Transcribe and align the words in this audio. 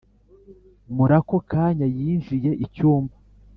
Murako 0.95 1.35
kanya 1.49 1.87
yinjiye 1.97 2.51
icyumba 2.65 3.15